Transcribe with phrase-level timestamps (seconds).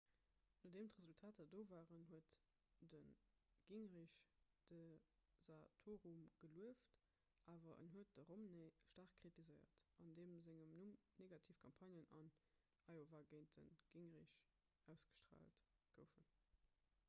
[0.63, 2.29] nodeem d'resultater do waren huet
[2.93, 3.01] de
[3.67, 4.15] gingrich
[4.71, 4.81] de
[5.43, 6.89] santorum gelueft
[7.53, 12.33] awer en huet de romney staark kritiséiert an deem sengem numm negativ campagnen an
[12.97, 14.35] iowa géint de gingrich
[14.95, 15.65] ausgestraalt
[16.01, 16.29] goufen